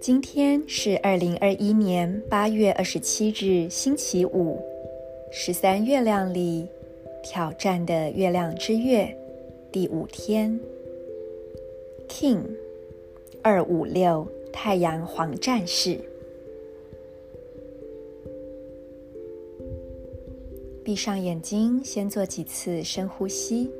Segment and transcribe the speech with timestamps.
[0.00, 4.58] 今天是二零二一年八月二十七日，星期五，
[5.30, 6.68] 十三月亮里
[7.22, 9.16] 挑战的月亮之月
[9.72, 10.60] 第五天
[12.08, 12.42] ，King
[13.42, 15.98] 二五六太阳黄战士。
[20.84, 23.70] 闭上眼睛，先做几次深呼吸，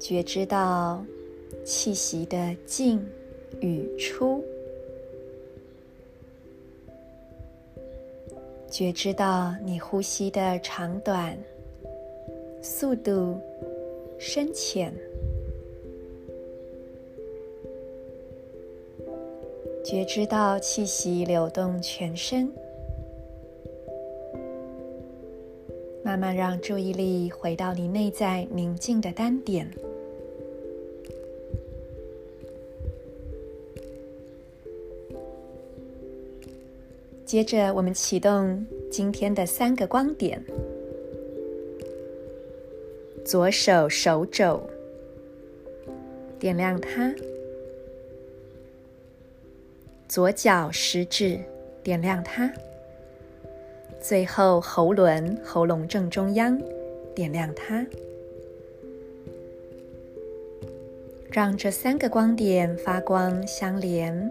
[0.00, 1.04] 觉知到
[1.62, 2.98] 气息的进
[3.60, 4.42] 与出，
[8.70, 11.36] 觉知到你呼吸的长短、
[12.62, 13.38] 速度、
[14.18, 14.90] 深浅，
[19.84, 22.50] 觉知到气息流动全身。
[26.06, 29.68] 慢慢让注意力回到你内在宁静的单点。
[37.24, 40.40] 接着，我们启动今天的三个光点：
[43.24, 44.62] 左手手肘，
[46.38, 47.12] 点亮它；
[50.06, 51.40] 左脚食指，
[51.82, 52.48] 点亮它。
[54.00, 56.56] 最后，喉轮喉咙正中央，
[57.14, 57.84] 点亮它，
[61.30, 64.30] 让这三个光点发光相连，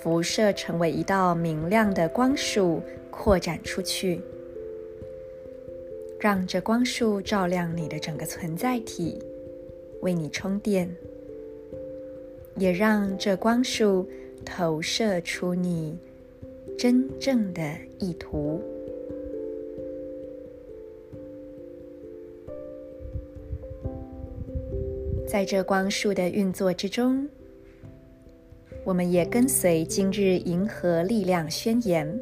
[0.00, 4.20] 辐射成为一道明亮的光束，扩展出去。
[6.18, 9.22] 让这光束照亮你的整个存在体，
[10.00, 10.88] 为你充电，
[12.56, 14.08] 也让这光束
[14.46, 15.98] 投射出你
[16.78, 17.62] 真正的
[17.98, 18.62] 意图。
[25.34, 27.28] 在这光束的运作之中，
[28.84, 32.20] 我们也跟随今日银河力量宣言：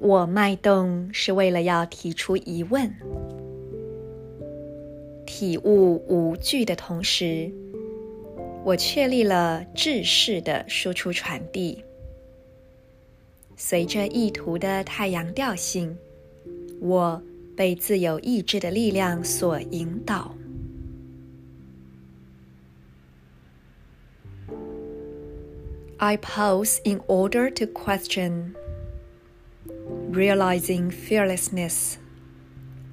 [0.00, 2.92] 我脉动是为了要提出疑问，
[5.24, 7.48] 体悟无惧的同时，
[8.64, 11.84] 我确立了制式的输出传递，
[13.56, 15.96] 随着意图的太阳调性，
[16.80, 17.22] 我。
[17.55, 20.35] 被自由意志的力量所引导。
[25.99, 28.55] I pause in order to question,
[30.11, 31.97] realizing fearlessness.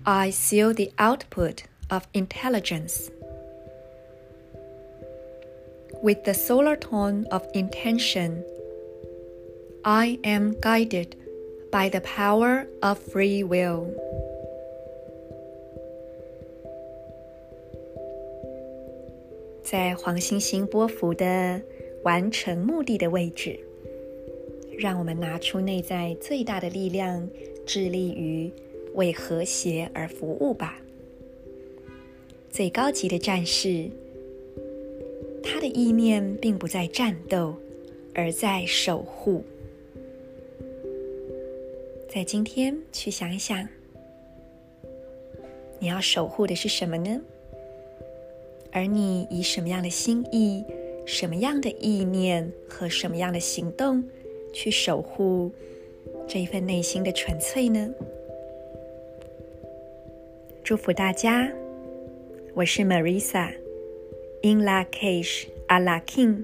[0.06, 3.10] I seal the output of intelligence.
[6.02, 8.42] With the solar tone of intention,
[9.84, 11.16] I am guided
[11.70, 13.92] by the power of free will.
[19.69, 21.61] 在黄星星波符的
[22.01, 23.59] 完成目的的位置，
[24.79, 27.29] 让我们拿出内在最大的力量，
[27.67, 28.51] 致力于
[28.95, 30.81] 为和谐而服务吧。
[32.49, 33.87] 最高级的战士，
[35.43, 37.53] 他的意念并不在战斗，
[38.15, 39.43] 而在守护。
[42.11, 43.69] 在今天，去想一想，
[45.77, 47.21] 你要守护的是什么呢？
[48.71, 50.65] 而你以什么样的心意、
[51.05, 54.03] 什么样的意念和什么样的行动
[54.53, 55.51] 去守护
[56.27, 57.89] 这一份内心的纯粹呢？
[60.63, 61.51] 祝福大家，
[62.53, 66.43] 我是 Marisa，In La Cage，A La King。